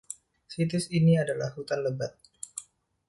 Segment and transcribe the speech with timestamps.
[0.53, 2.13] Situs ini adalah hutan lebat.